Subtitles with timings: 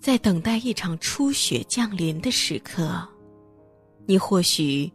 [0.00, 3.06] 在等待一场初雪降临的时刻，
[4.06, 4.90] 你或许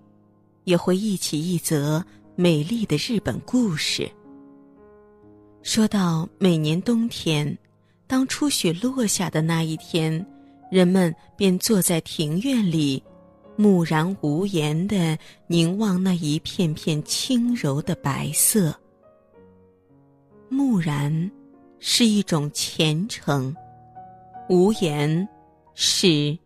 [0.64, 2.04] 也会忆起一则
[2.36, 4.10] 美丽的日本故事。
[5.62, 7.56] 说到每年冬天，
[8.08, 10.26] 当初雪落下的那一天，
[10.72, 13.02] 人们便坐在庭院里，
[13.56, 18.76] 木然无言的凝望那一片片轻柔的白色。
[20.50, 21.32] 木然
[21.80, 23.56] 是一种虔诚，
[24.50, 25.28] 无言
[25.74, 26.38] 是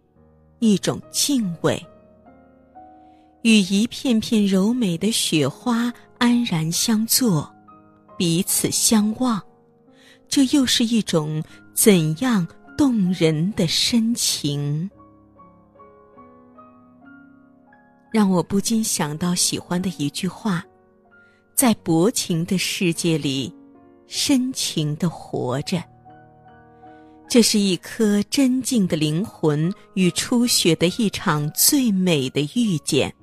[0.59, 1.84] 一种敬畏。
[3.41, 7.49] 与一片片柔美的雪花安然相坐，
[8.18, 9.41] 彼此相望，
[10.27, 12.46] 这又是一种怎样
[12.77, 14.90] 动人的深情？
[18.12, 20.63] 让我不禁想到喜欢的一句话：
[21.55, 23.54] 在薄情的世界里。
[24.12, 25.84] 深情的活着，
[27.30, 33.13] 这是一颗真静的灵魂与初雪的一场最美的遇见，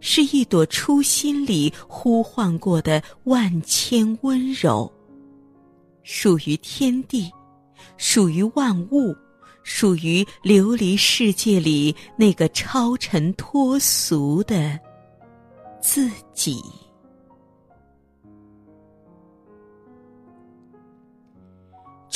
[0.00, 4.90] 是一朵初心里呼唤过的万千温柔。
[6.02, 7.30] 属于天地，
[7.98, 9.14] 属于万物，
[9.62, 14.80] 属于琉璃世界里那个超尘脱俗的
[15.78, 16.62] 自己。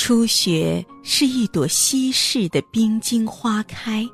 [0.06, 4.08] 初雪是一朵稀世的冰晶花开，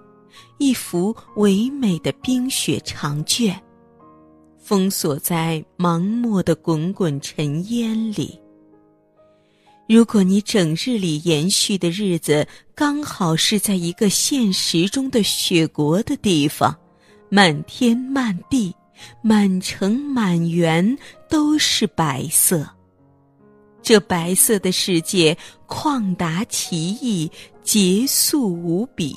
[0.57, 3.63] 一幅唯美的冰雪长卷，
[4.59, 8.41] 封锁在盲漠的滚滚尘烟里。
[9.87, 16.75] 如果你整日里延续的日子刚好是在一个现实中的雪国的地方，
[17.29, 18.75] 满天满地、
[19.21, 20.97] 满城满园
[21.29, 22.67] 都是白色。
[23.83, 27.31] 这白色的世界旷达奇异，
[27.63, 29.15] 结束无比。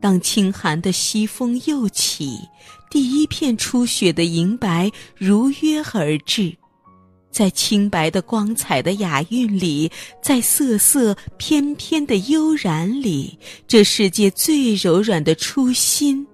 [0.00, 2.38] 当清寒的西风又起，
[2.90, 6.54] 第一片初雪的银白如约而至，
[7.30, 9.90] 在清白的光彩的雅韵里，
[10.22, 16.26] 在瑟瑟翩翩的悠然里，这世界最柔软的初心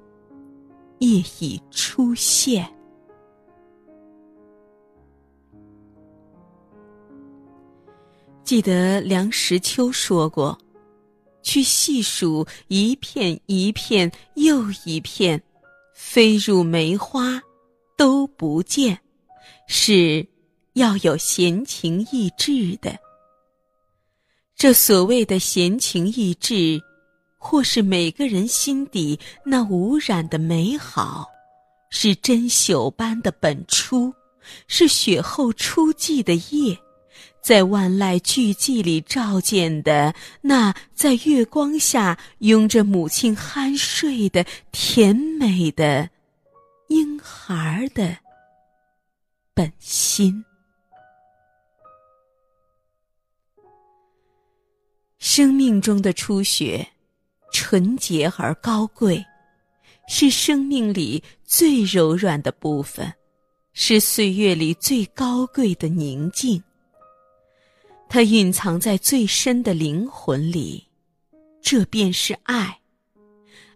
[0.99, 2.69] 也已出现。
[8.53, 10.59] 记得梁实秋说过
[11.43, 15.43] ：“去细数一片一片又一片，
[15.95, 17.41] 飞入梅花
[17.97, 19.01] 都不见，
[19.67, 20.29] 是
[20.75, 22.95] 要有闲情逸致的。
[24.55, 26.79] 这所谓的闲情逸致，
[27.39, 31.27] 或是每个人心底那无染的美好，
[31.89, 34.12] 是珍馐般的本初，
[34.69, 36.77] 是雪后初霁的叶。”
[37.43, 46.09] 在万籁俱寂里照见的那，在月光下拥着母亲酣睡的甜美的
[46.87, 48.17] 婴孩的
[49.53, 50.45] 本心。
[55.19, 56.87] 生命中的初雪，
[57.53, 59.25] 纯洁而高贵，
[60.09, 63.13] 是生命里最柔软的部分，
[63.73, 66.63] 是岁月里最高贵的宁静。
[68.15, 70.87] 它蕴藏在最深的灵魂里，
[71.62, 72.78] 这便是爱。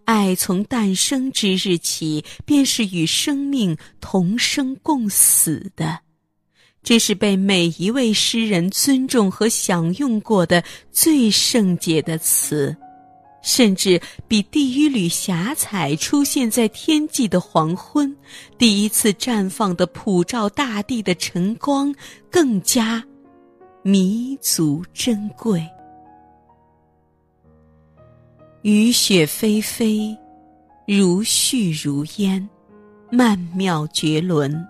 [0.04, 6.00] 爱从诞生之日起，便是与生命同生共死的。
[6.82, 12.76] 这是被每一位诗人尊重和享用过的最圣洁的词，
[13.42, 13.98] 甚至
[14.28, 18.14] 比第一缕霞彩出现在天际的黄昏，
[18.58, 21.94] 第一次绽放的普照大地的晨光
[22.30, 23.02] 更加。
[23.88, 25.64] 弥足珍贵，
[28.62, 30.18] 雨雪霏霏，
[30.88, 32.48] 如絮如烟，
[33.12, 34.66] 曼妙绝伦，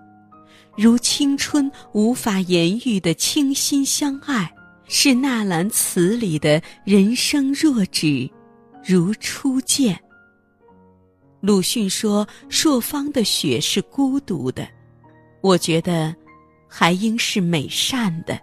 [0.76, 4.54] 如青春无法言喻的倾心相爱，
[4.86, 8.30] 是纳兰词里的人生若只，
[8.84, 9.98] 如初见。
[11.40, 14.68] 鲁迅说：“朔方的雪是孤独的，
[15.40, 16.14] 我觉得，
[16.68, 18.38] 还应是美善的。”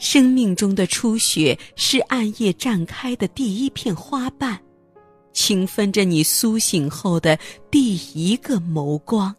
[0.00, 4.58] 生命中的初雪是暗夜绽开的第一片花瓣，
[5.34, 7.38] 轻分着你苏醒后的
[7.70, 9.32] 第一个眸光，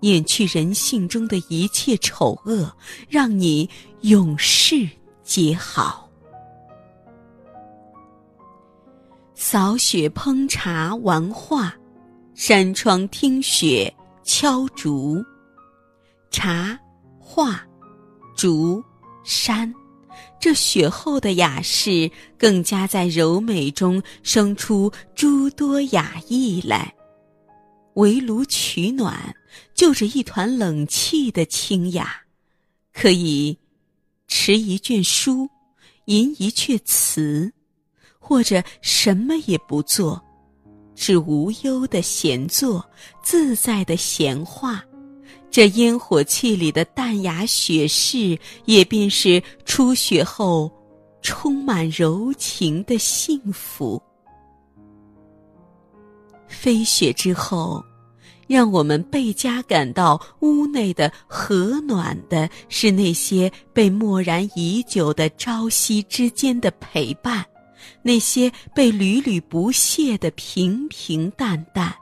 [0.00, 2.70] 掩去人性中的一切丑恶，
[3.08, 3.70] 让你
[4.00, 4.88] 永世
[5.22, 6.10] 皆好。
[9.36, 11.72] 扫雪烹茶玩画，
[12.34, 13.92] 扇窗听雪
[14.24, 15.24] 敲竹，
[16.32, 16.76] 茶
[17.20, 17.64] 画
[18.34, 18.82] 竹。
[19.24, 19.74] 山，
[20.38, 26.94] 这雪后的雅士更加在柔美中生出诸多雅意来。
[27.94, 29.34] 围炉取暖，
[29.74, 32.14] 就着一团冷气的清雅，
[32.92, 33.56] 可以
[34.26, 35.48] 持一卷书，
[36.06, 37.52] 吟一阙词，
[38.18, 40.20] 或者什么也不做，
[40.96, 42.84] 只无忧的闲坐，
[43.22, 44.84] 自在的闲话。
[45.50, 50.68] 这烟火气里的淡雅雪势，也便是初雪后
[51.22, 54.02] 充满柔情的幸福。
[56.48, 57.84] 飞雪之后，
[58.48, 67.46] 让我们倍加感到屋内的和暖的是那些被默然已久的朝夕之间的陪伴，
[68.02, 71.94] 那些被屡屡不懈的平平淡淡。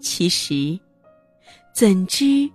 [0.00, 0.78] 其实。
[1.72, 2.48] 怎知，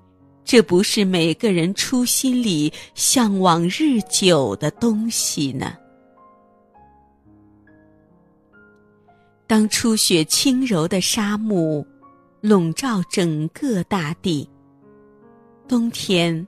[0.46, 5.74] 这不是每个人初心里向往日久的东西呢？
[9.48, 11.86] 当初雪轻柔的沙幕
[12.42, 14.48] 笼罩整个大地，
[15.68, 16.48] 冬天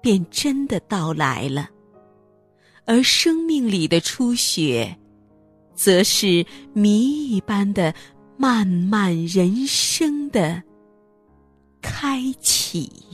[0.00, 1.68] 便真的到来了。
[2.84, 4.96] 而生命里的初雪，
[5.74, 7.92] 则是谜一般的
[8.36, 10.62] 漫漫人生的。
[11.86, 13.05] 开启。